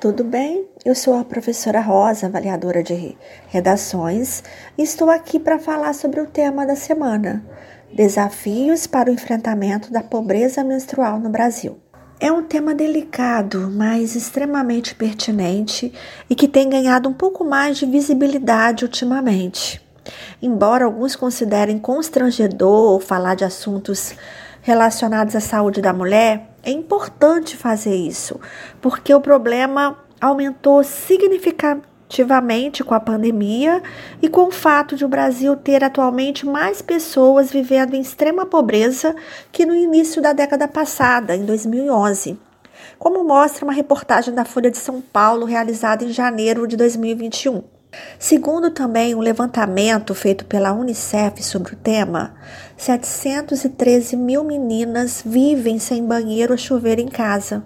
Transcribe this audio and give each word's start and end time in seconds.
tudo 0.00 0.22
bem? 0.24 0.66
Eu 0.84 0.94
sou 0.94 1.14
a 1.14 1.24
professora 1.24 1.80
Rosa, 1.80 2.26
avaliadora 2.26 2.82
de 2.82 3.16
redações, 3.48 4.42
e 4.76 4.82
estou 4.82 5.10
aqui 5.10 5.40
para 5.40 5.58
falar 5.58 5.94
sobre 5.94 6.20
o 6.20 6.26
tema 6.26 6.66
da 6.66 6.76
semana: 6.76 7.44
Desafios 7.92 8.86
para 8.86 9.10
o 9.10 9.12
enfrentamento 9.12 9.90
da 9.90 10.02
pobreza 10.02 10.62
menstrual 10.62 11.18
no 11.18 11.30
Brasil. 11.30 11.78
É 12.20 12.30
um 12.30 12.42
tema 12.42 12.74
delicado, 12.74 13.70
mas 13.70 14.14
extremamente 14.14 14.94
pertinente 14.94 15.92
e 16.28 16.34
que 16.34 16.48
tem 16.48 16.68
ganhado 16.68 17.08
um 17.08 17.14
pouco 17.14 17.44
mais 17.44 17.76
de 17.78 17.86
visibilidade 17.86 18.84
ultimamente. 18.84 19.82
Embora 20.40 20.84
alguns 20.84 21.16
considerem 21.16 21.78
constrangedor 21.78 23.00
falar 23.00 23.34
de 23.34 23.44
assuntos 23.44 24.14
relacionados 24.62 25.36
à 25.36 25.40
saúde 25.40 25.80
da 25.80 25.92
mulher, 25.92 26.55
é 26.66 26.70
importante 26.72 27.56
fazer 27.56 27.94
isso, 27.94 28.40
porque 28.82 29.14
o 29.14 29.20
problema 29.20 29.96
aumentou 30.20 30.82
significativamente 30.82 32.82
com 32.82 32.92
a 32.92 32.98
pandemia 32.98 33.80
e 34.20 34.28
com 34.28 34.48
o 34.48 34.50
fato 34.50 34.96
de 34.96 35.04
o 35.04 35.08
Brasil 35.08 35.54
ter 35.54 35.84
atualmente 35.84 36.44
mais 36.44 36.82
pessoas 36.82 37.52
vivendo 37.52 37.94
em 37.94 38.00
extrema 38.00 38.44
pobreza 38.44 39.14
que 39.52 39.64
no 39.64 39.76
início 39.76 40.20
da 40.20 40.32
década 40.32 40.66
passada, 40.66 41.36
em 41.36 41.44
2011. 41.44 42.36
Como 42.98 43.22
mostra 43.22 43.64
uma 43.64 43.72
reportagem 43.72 44.34
da 44.34 44.44
Folha 44.44 44.70
de 44.70 44.78
São 44.78 45.00
Paulo 45.00 45.46
realizada 45.46 46.04
em 46.04 46.08
janeiro 46.08 46.66
de 46.66 46.76
2021. 46.76 47.75
Segundo 48.18 48.70
também 48.70 49.14
um 49.14 49.20
levantamento 49.20 50.14
feito 50.14 50.44
pela 50.44 50.72
Unicef 50.72 51.42
sobre 51.42 51.74
o 51.74 51.76
tema, 51.76 52.34
713 52.76 54.16
mil 54.16 54.42
meninas 54.42 55.22
vivem 55.24 55.78
sem 55.78 56.04
banheiro 56.04 56.52
ou 56.52 56.58
chuveiro 56.58 57.00
em 57.00 57.08
casa. 57.08 57.62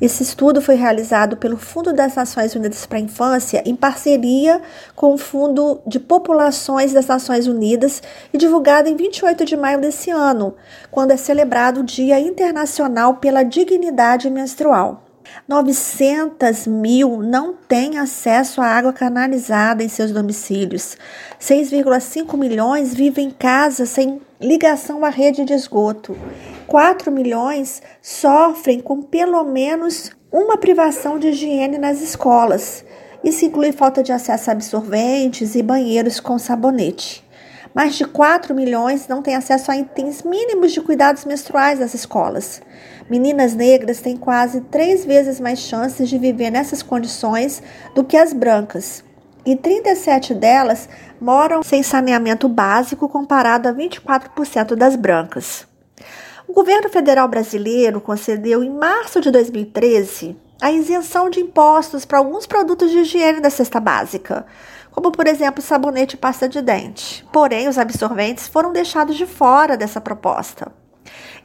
Esse 0.00 0.22
estudo 0.22 0.62
foi 0.62 0.76
realizado 0.76 1.36
pelo 1.36 1.56
Fundo 1.56 1.92
das 1.92 2.14
Nações 2.14 2.54
Unidas 2.54 2.86
para 2.86 2.98
a 2.98 3.00
Infância 3.00 3.62
em 3.66 3.74
parceria 3.74 4.62
com 4.94 5.12
o 5.12 5.18
Fundo 5.18 5.80
de 5.84 5.98
Populações 5.98 6.92
das 6.92 7.08
Nações 7.08 7.48
Unidas 7.48 8.00
e 8.32 8.38
divulgado 8.38 8.88
em 8.88 8.94
28 8.94 9.44
de 9.44 9.56
maio 9.56 9.80
desse 9.80 10.10
ano, 10.10 10.54
quando 10.88 11.10
é 11.10 11.16
celebrado 11.16 11.80
o 11.80 11.84
Dia 11.84 12.20
Internacional 12.20 13.14
pela 13.16 13.42
Dignidade 13.42 14.30
Menstrual. 14.30 15.07
900 15.46 16.66
mil 16.66 17.22
não 17.22 17.54
têm 17.54 17.98
acesso 17.98 18.60
à 18.60 18.66
água 18.66 18.92
canalizada 18.92 19.84
em 19.84 19.88
seus 19.88 20.10
domicílios. 20.10 20.96
6,5 21.40 22.36
milhões 22.36 22.94
vivem 22.94 23.28
em 23.28 23.30
casa 23.30 23.86
sem 23.86 24.20
ligação 24.40 25.04
à 25.04 25.10
rede 25.10 25.44
de 25.44 25.52
esgoto. 25.52 26.16
4 26.66 27.12
milhões 27.12 27.82
sofrem 28.02 28.80
com 28.80 29.02
pelo 29.02 29.44
menos 29.44 30.10
uma 30.32 30.56
privação 30.56 31.18
de 31.18 31.28
higiene 31.28 31.78
nas 31.78 32.00
escolas. 32.00 32.84
Isso 33.22 33.44
inclui 33.44 33.72
falta 33.72 34.02
de 34.02 34.12
acesso 34.12 34.50
a 34.50 34.52
absorventes 34.52 35.54
e 35.54 35.62
banheiros 35.62 36.20
com 36.20 36.38
sabonete. 36.38 37.27
Mais 37.74 37.94
de 37.94 38.04
4 38.04 38.54
milhões 38.54 39.06
não 39.08 39.22
têm 39.22 39.36
acesso 39.36 39.70
a 39.70 39.76
itens 39.76 40.22
mínimos 40.22 40.72
de 40.72 40.80
cuidados 40.80 41.24
menstruais 41.24 41.78
nas 41.78 41.94
escolas. 41.94 42.62
Meninas 43.08 43.54
negras 43.54 44.00
têm 44.00 44.16
quase 44.16 44.60
três 44.62 45.04
vezes 45.04 45.40
mais 45.40 45.58
chances 45.58 46.08
de 46.08 46.18
viver 46.18 46.50
nessas 46.50 46.82
condições 46.82 47.62
do 47.94 48.04
que 48.04 48.16
as 48.16 48.32
brancas. 48.32 49.04
E 49.46 49.56
37 49.56 50.34
delas 50.34 50.88
moram 51.20 51.62
sem 51.62 51.82
saneamento 51.82 52.48
básico, 52.48 53.08
comparado 53.08 53.68
a 53.68 53.72
24% 53.72 54.74
das 54.74 54.96
brancas. 54.96 55.66
O 56.46 56.52
governo 56.52 56.88
federal 56.88 57.28
brasileiro 57.28 58.00
concedeu 58.00 58.62
em 58.62 58.70
março 58.70 59.20
de 59.20 59.30
2013 59.30 60.47
a 60.60 60.72
isenção 60.72 61.30
de 61.30 61.40
impostos 61.40 62.04
para 62.04 62.18
alguns 62.18 62.46
produtos 62.46 62.90
de 62.90 62.98
higiene 62.98 63.40
da 63.40 63.50
cesta 63.50 63.78
básica, 63.78 64.44
como 64.90 65.12
por 65.12 65.26
exemplo 65.26 65.62
sabonete 65.62 66.16
e 66.16 66.18
pasta 66.18 66.48
de 66.48 66.60
dente. 66.60 67.24
Porém, 67.32 67.68
os 67.68 67.78
absorventes 67.78 68.48
foram 68.48 68.72
deixados 68.72 69.16
de 69.16 69.26
fora 69.26 69.76
dessa 69.76 70.00
proposta. 70.00 70.72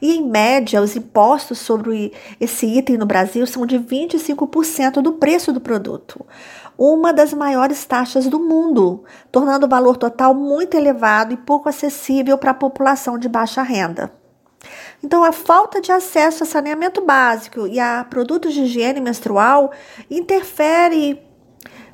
E 0.02 0.16
em 0.16 0.28
média, 0.28 0.82
os 0.82 0.96
impostos 0.96 1.58
sobre 1.58 2.12
esse 2.40 2.66
item 2.66 2.98
no 2.98 3.06
Brasil 3.06 3.46
são 3.46 3.64
de 3.64 3.78
25% 3.78 5.00
do 5.00 5.12
preço 5.12 5.52
do 5.52 5.60
produto, 5.60 6.26
uma 6.76 7.12
das 7.12 7.32
maiores 7.32 7.84
taxas 7.84 8.26
do 8.26 8.38
mundo, 8.38 9.04
tornando 9.30 9.66
o 9.66 9.68
valor 9.68 9.96
total 9.96 10.34
muito 10.34 10.76
elevado 10.76 11.32
e 11.32 11.36
pouco 11.36 11.68
acessível 11.68 12.36
para 12.36 12.50
a 12.50 12.54
população 12.54 13.16
de 13.16 13.28
baixa 13.28 13.62
renda. 13.62 14.23
Então, 15.04 15.22
a 15.22 15.32
falta 15.32 15.82
de 15.82 15.92
acesso 15.92 16.44
a 16.44 16.46
saneamento 16.46 17.02
básico 17.02 17.66
e 17.66 17.78
a 17.78 18.06
produtos 18.08 18.54
de 18.54 18.62
higiene 18.62 19.02
menstrual 19.02 19.70
interfere 20.10 21.20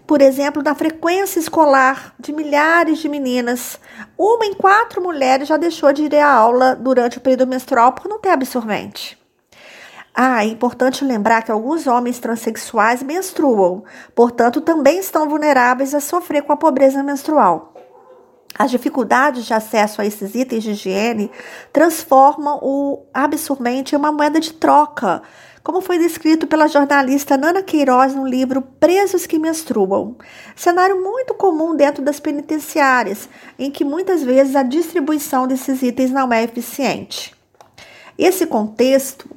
por 0.06 0.20
exemplo, 0.20 0.60
da 0.60 0.74
frequência 0.74 1.38
escolar 1.38 2.14
de 2.18 2.32
milhares 2.32 2.98
de 2.98 3.08
meninas. 3.08 3.78
Uma 4.18 4.44
em 4.44 4.54
quatro 4.54 5.00
mulheres 5.00 5.46
já 5.46 5.56
deixou 5.56 5.92
de 5.92 6.02
ir 6.02 6.16
à 6.16 6.28
aula 6.28 6.74
durante 6.74 7.18
o 7.18 7.20
período 7.20 7.46
menstrual 7.46 7.92
por 7.92 8.08
não 8.08 8.18
ter 8.18 8.30
absorvente. 8.30 9.16
Ah, 10.12 10.44
é 10.44 10.48
importante 10.48 11.04
lembrar 11.04 11.42
que 11.42 11.52
alguns 11.52 11.86
homens 11.86 12.18
transexuais 12.18 13.04
menstruam, 13.04 13.84
portanto, 14.12 14.60
também 14.60 14.98
estão 14.98 15.28
vulneráveis 15.28 15.94
a 15.94 16.00
sofrer 16.00 16.42
com 16.42 16.52
a 16.52 16.56
pobreza 16.56 17.04
menstrual. 17.04 17.72
As 18.58 18.70
dificuldades 18.70 19.46
de 19.46 19.54
acesso 19.54 20.02
a 20.02 20.06
esses 20.06 20.34
itens 20.34 20.62
de 20.62 20.70
higiene 20.72 21.30
transformam 21.72 22.58
o 22.62 23.06
absorvente 23.14 23.94
em 23.94 23.98
uma 23.98 24.12
moeda 24.12 24.38
de 24.38 24.52
troca 24.52 25.22
como 25.62 25.80
foi 25.80 25.98
descrito 25.98 26.46
pela 26.46 26.66
jornalista 26.66 27.36
Nana 27.36 27.62
Queiroz 27.62 28.14
no 28.14 28.26
livro 28.26 28.62
Presos 28.62 29.26
que 29.26 29.38
Menstruam. 29.38 30.16
Cenário 30.56 31.02
muito 31.02 31.34
comum 31.34 31.76
dentro 31.76 32.02
das 32.02 32.18
penitenciárias, 32.18 33.28
em 33.58 33.70
que 33.70 33.84
muitas 33.84 34.22
vezes 34.22 34.56
a 34.56 34.62
distribuição 34.62 35.46
desses 35.46 35.82
itens 35.82 36.10
não 36.10 36.32
é 36.32 36.42
eficiente. 36.42 37.34
Esse 38.18 38.46
contexto 38.46 39.28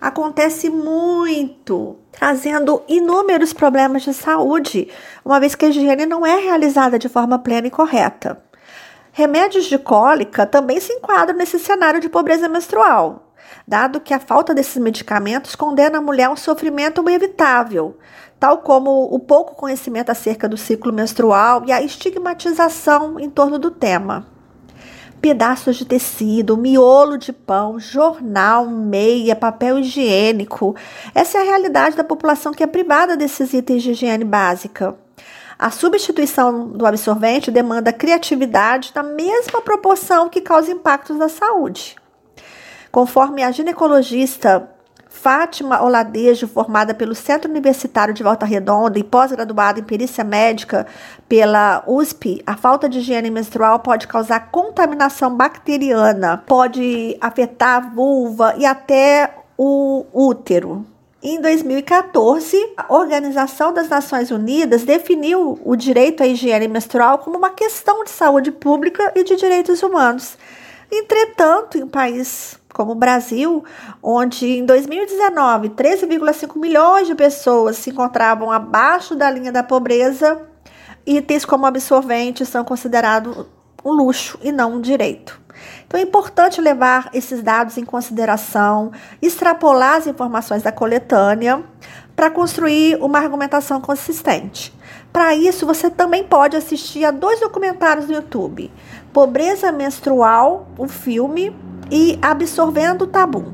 acontece 0.00 0.68
muito, 0.68 1.96
trazendo 2.12 2.82
inúmeros 2.88 3.52
problemas 3.52 4.02
de 4.02 4.14
saúde, 4.14 4.88
uma 5.24 5.40
vez 5.40 5.54
que 5.54 5.64
a 5.64 5.68
higiene 5.68 6.06
não 6.06 6.26
é 6.26 6.38
realizada 6.38 6.98
de 6.98 7.08
forma 7.08 7.38
plena 7.38 7.68
e 7.68 7.70
correta. 7.70 8.47
Remédios 9.18 9.64
de 9.64 9.76
cólica 9.76 10.46
também 10.46 10.78
se 10.78 10.92
enquadram 10.92 11.36
nesse 11.36 11.58
cenário 11.58 12.00
de 12.00 12.08
pobreza 12.08 12.48
menstrual 12.48 13.24
dado 13.66 13.98
que 13.98 14.14
a 14.14 14.20
falta 14.20 14.54
desses 14.54 14.76
medicamentos 14.80 15.56
condena 15.56 15.98
a 15.98 16.00
mulher 16.00 16.26
a 16.26 16.30
um 16.30 16.36
sofrimento 16.36 17.00
inevitável, 17.00 17.98
tal 18.38 18.58
como 18.58 19.12
o 19.12 19.18
pouco 19.18 19.56
conhecimento 19.56 20.10
acerca 20.10 20.48
do 20.48 20.56
ciclo 20.56 20.92
menstrual 20.92 21.64
e 21.66 21.72
a 21.72 21.82
estigmatização 21.82 23.18
em 23.18 23.28
torno 23.28 23.58
do 23.58 23.72
tema. 23.72 24.24
Pedaços 25.20 25.74
de 25.74 25.84
tecido, 25.84 26.56
miolo 26.56 27.18
de 27.18 27.32
pão, 27.32 27.80
jornal, 27.80 28.66
meia, 28.66 29.34
papel 29.34 29.80
higiênico. 29.80 30.76
Essa 31.12 31.38
é 31.38 31.40
a 31.40 31.44
realidade 31.44 31.96
da 31.96 32.04
população 32.04 32.52
que 32.52 32.62
é 32.62 32.68
privada 32.68 33.16
desses 33.16 33.52
itens 33.52 33.82
de 33.82 33.90
higiene 33.90 34.24
básica. 34.24 34.96
A 35.58 35.72
substituição 35.72 36.68
do 36.68 36.86
absorvente 36.86 37.50
demanda 37.50 37.92
criatividade 37.92 38.92
na 38.94 39.02
mesma 39.02 39.60
proporção 39.60 40.28
que 40.28 40.40
causa 40.40 40.70
impactos 40.70 41.16
na 41.16 41.28
saúde. 41.28 41.96
Conforme 42.92 43.42
a 43.42 43.50
ginecologista 43.50 44.70
Fátima 45.08 45.82
Oladejo, 45.82 46.46
formada 46.46 46.94
pelo 46.94 47.12
Centro 47.12 47.50
Universitário 47.50 48.14
de 48.14 48.22
Volta 48.22 48.46
Redonda 48.46 49.00
e 49.00 49.02
pós-graduada 49.02 49.80
em 49.80 49.82
perícia 49.82 50.22
médica 50.22 50.86
pela 51.28 51.82
USP, 51.88 52.40
a 52.46 52.56
falta 52.56 52.88
de 52.88 53.00
higiene 53.00 53.28
menstrual 53.28 53.80
pode 53.80 54.06
causar 54.06 54.52
contaminação 54.52 55.36
bacteriana, 55.36 56.36
pode 56.46 57.16
afetar 57.20 57.78
a 57.78 57.80
vulva 57.80 58.54
e 58.56 58.64
até 58.64 59.34
o 59.56 60.06
útero. 60.12 60.86
Em 61.20 61.40
2014, 61.40 62.56
a 62.76 62.94
Organização 62.94 63.72
das 63.72 63.88
Nações 63.88 64.30
Unidas 64.30 64.84
definiu 64.84 65.58
o 65.64 65.74
direito 65.74 66.22
à 66.22 66.26
higiene 66.28 66.68
menstrual 66.68 67.18
como 67.18 67.36
uma 67.36 67.50
questão 67.50 68.04
de 68.04 68.10
saúde 68.10 68.52
pública 68.52 69.12
e 69.16 69.24
de 69.24 69.34
direitos 69.34 69.82
humanos. 69.82 70.38
Entretanto, 70.90 71.76
em 71.76 71.82
um 71.82 71.88
país 71.88 72.56
como 72.72 72.92
o 72.92 72.94
Brasil, 72.94 73.64
onde 74.00 74.46
em 74.46 74.64
2019 74.64 75.70
13,5 75.70 76.56
milhões 76.56 77.08
de 77.08 77.16
pessoas 77.16 77.78
se 77.78 77.90
encontravam 77.90 78.52
abaixo 78.52 79.16
da 79.16 79.28
linha 79.28 79.50
da 79.50 79.64
pobreza, 79.64 80.40
itens 81.04 81.44
como 81.44 81.66
absorventes 81.66 82.48
são 82.48 82.64
considerados 82.64 83.44
um 83.88 83.92
luxo 83.92 84.38
e 84.42 84.52
não 84.52 84.74
um 84.74 84.80
direito. 84.80 85.40
Então 85.86 85.98
é 85.98 86.02
importante 86.02 86.60
levar 86.60 87.08
esses 87.12 87.42
dados 87.42 87.78
em 87.78 87.84
consideração, 87.84 88.92
extrapolar 89.20 89.96
as 89.96 90.06
informações 90.06 90.62
da 90.62 90.70
coletânea 90.70 91.62
para 92.14 92.30
construir 92.30 92.96
uma 93.02 93.18
argumentação 93.18 93.80
consistente. 93.80 94.76
Para 95.12 95.34
isso, 95.34 95.64
você 95.64 95.88
também 95.88 96.22
pode 96.22 96.56
assistir 96.56 97.04
a 97.04 97.10
dois 97.10 97.40
documentários 97.40 98.06
no 98.06 98.14
YouTube: 98.14 98.70
Pobreza 99.12 99.72
Menstrual, 99.72 100.68
o 100.76 100.86
filme, 100.86 101.56
e 101.90 102.18
Absorvendo 102.20 103.02
o 103.02 103.06
Tabu. 103.06 103.52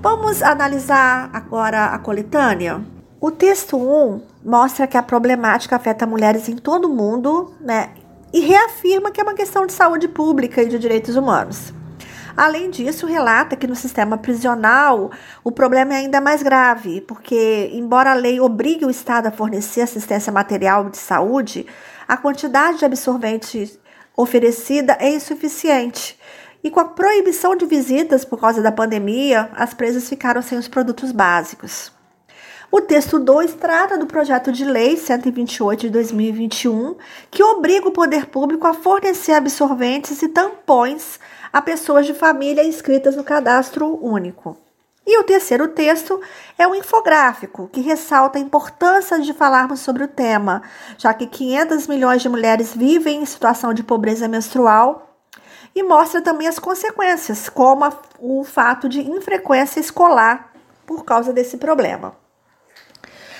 Vamos 0.00 0.42
analisar 0.42 1.30
agora 1.32 1.86
a 1.86 1.98
coletânea? 1.98 2.84
O 3.20 3.30
texto 3.30 3.76
1 3.76 4.20
mostra 4.44 4.86
que 4.86 4.96
a 4.96 5.02
problemática 5.02 5.74
afeta 5.74 6.06
mulheres 6.06 6.48
em 6.48 6.56
todo 6.56 6.84
o 6.84 6.94
mundo, 6.94 7.54
né? 7.60 7.90
E 8.32 8.40
reafirma 8.40 9.10
que 9.10 9.20
é 9.20 9.24
uma 9.24 9.34
questão 9.34 9.66
de 9.66 9.72
saúde 9.72 10.08
pública 10.08 10.62
e 10.62 10.68
de 10.68 10.78
direitos 10.78 11.16
humanos. 11.16 11.72
Além 12.36 12.68
disso, 12.68 13.06
relata 13.06 13.56
que 13.56 13.66
no 13.66 13.74
sistema 13.74 14.18
prisional 14.18 15.10
o 15.42 15.50
problema 15.50 15.94
é 15.94 15.98
ainda 15.98 16.20
mais 16.20 16.42
grave, 16.42 17.00
porque, 17.00 17.70
embora 17.72 18.10
a 18.10 18.14
lei 18.14 18.38
obrigue 18.40 18.84
o 18.84 18.90
Estado 18.90 19.28
a 19.28 19.32
fornecer 19.32 19.80
assistência 19.80 20.30
material 20.30 20.90
de 20.90 20.98
saúde, 20.98 21.66
a 22.06 22.14
quantidade 22.14 22.78
de 22.78 22.84
absorvente 22.84 23.80
oferecida 24.14 24.98
é 25.00 25.08
insuficiente. 25.08 26.18
E 26.62 26.70
com 26.70 26.80
a 26.80 26.84
proibição 26.84 27.56
de 27.56 27.64
visitas 27.64 28.24
por 28.24 28.38
causa 28.38 28.60
da 28.60 28.72
pandemia, 28.72 29.48
as 29.54 29.72
presas 29.72 30.06
ficaram 30.06 30.42
sem 30.42 30.58
os 30.58 30.68
produtos 30.68 31.12
básicos. 31.12 31.95
O 32.76 32.82
texto 32.82 33.18
2 33.18 33.54
trata 33.54 33.96
do 33.96 34.04
projeto 34.04 34.52
de 34.52 34.62
lei 34.62 34.98
128 34.98 35.80
de 35.80 35.88
2021, 35.88 36.94
que 37.30 37.42
obriga 37.42 37.88
o 37.88 37.90
poder 37.90 38.26
público 38.26 38.66
a 38.66 38.74
fornecer 38.74 39.32
absorventes 39.32 40.20
e 40.20 40.28
tampões 40.28 41.18
a 41.50 41.62
pessoas 41.62 42.04
de 42.04 42.12
família 42.12 42.62
inscritas 42.62 43.16
no 43.16 43.24
cadastro 43.24 43.98
único. 44.04 44.58
E 45.06 45.18
o 45.18 45.24
terceiro 45.24 45.68
texto 45.68 46.20
é 46.58 46.68
um 46.68 46.74
infográfico 46.74 47.66
que 47.72 47.80
ressalta 47.80 48.38
a 48.38 48.42
importância 48.42 49.18
de 49.20 49.32
falarmos 49.32 49.80
sobre 49.80 50.04
o 50.04 50.08
tema, 50.08 50.60
já 50.98 51.14
que 51.14 51.26
500 51.26 51.86
milhões 51.86 52.20
de 52.20 52.28
mulheres 52.28 52.74
vivem 52.74 53.22
em 53.22 53.24
situação 53.24 53.72
de 53.72 53.82
pobreza 53.82 54.28
menstrual 54.28 55.16
e 55.74 55.82
mostra 55.82 56.20
também 56.20 56.46
as 56.46 56.58
consequências, 56.58 57.48
como 57.48 57.86
a, 57.86 57.92
o 58.18 58.44
fato 58.44 58.86
de 58.86 59.00
infrequência 59.00 59.80
escolar 59.80 60.52
por 60.84 61.06
causa 61.06 61.32
desse 61.32 61.56
problema. 61.56 62.25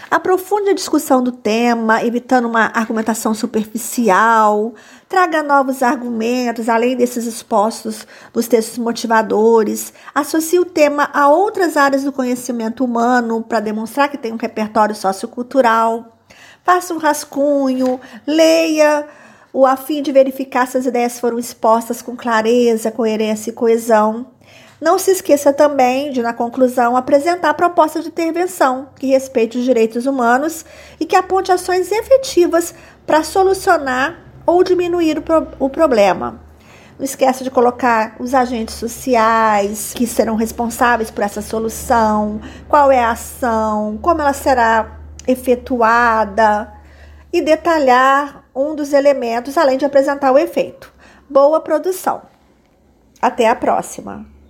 Aprofunde 0.09 0.71
a 0.71 0.75
discussão 0.75 1.21
do 1.21 1.33
tema, 1.33 2.05
evitando 2.05 2.47
uma 2.47 2.71
argumentação 2.73 3.35
superficial, 3.35 4.73
traga 5.09 5.43
novos 5.43 5.83
argumentos, 5.83 6.69
além 6.69 6.97
desses 6.97 7.27
expostos 7.27 8.07
nos 8.33 8.47
textos 8.47 8.79
motivadores, 8.79 9.93
associe 10.15 10.61
o 10.61 10.65
tema 10.65 11.11
a 11.13 11.29
outras 11.29 11.77
áreas 11.77 12.05
do 12.05 12.13
conhecimento 12.13 12.85
humano 12.85 13.43
para 13.43 13.59
demonstrar 13.59 14.09
que 14.09 14.17
tem 14.17 14.33
um 14.33 14.37
repertório 14.37 14.95
sociocultural. 14.95 16.17
Faça 16.63 16.95
um 16.95 16.99
rascunho, 16.99 18.01
leia 18.25 19.07
o 19.53 19.67
a 19.67 19.77
fim 19.77 20.03
de 20.03 20.13
verificar 20.13 20.69
se 20.69 20.79
as 20.79 20.87
ideias 20.87 21.19
foram 21.19 21.39
expostas 21.39 22.01
com 22.01 22.17
clareza, 22.17 22.93
coerência 22.93 23.51
e 23.51 23.55
coesão. 23.55 24.36
Não 24.81 24.99
se 24.99 25.11
esqueça 25.11 25.55
também 25.55 26.11
de, 26.13 26.21
na 26.21 26.35
conclusão, 26.35 26.97
apresentar 26.97 27.55
proposta 27.55 28.03
de 28.03 28.09
intervenção 28.09 28.91
que 28.97 29.07
respeite 29.07 29.57
os 29.57 29.65
direitos 29.65 30.05
humanos 30.05 30.67
e 31.01 31.07
que 31.07 31.17
aponte 31.17 31.51
ações 31.51 31.91
efetivas 31.91 32.75
para 33.07 33.25
solucionar 33.25 34.19
ou 34.45 34.63
diminuir 34.63 35.19
o, 35.19 35.23
pro 35.23 35.49
o 35.59 35.71
problema. 35.71 36.41
Não 36.99 37.05
esqueça 37.05 37.43
de 37.43 37.51
colocar 37.51 38.17
os 38.19 38.35
agentes 38.35 38.75
sociais 38.75 39.93
que 39.95 40.07
serão 40.07 40.35
responsáveis 40.35 41.11
por 41.11 41.25
essa 41.25 41.41
solução, 41.41 42.41
qual 42.69 42.93
é 42.93 43.01
a 43.01 43.13
ação, 43.13 43.99
como 44.03 44.21
ela 44.21 44.33
será 44.35 44.99
efetuada 45.27 46.73
e 47.33 47.41
detalhar 47.41 48.45
um 48.55 48.75
dos 48.75 48.93
elementos, 48.93 49.57
além 49.57 49.79
de 49.79 49.85
apresentar 49.85 50.33
o 50.33 50.39
efeito. 50.39 50.93
Boa 51.29 51.61
produção! 51.61 52.23
Até 53.21 53.49
a 53.49 53.55
próxima! 53.55 54.36